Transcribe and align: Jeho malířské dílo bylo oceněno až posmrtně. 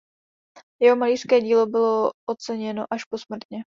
Jeho 0.81 0.95
malířské 0.95 1.41
dílo 1.41 1.65
bylo 1.65 2.11
oceněno 2.25 2.85
až 2.93 3.05
posmrtně. 3.05 3.63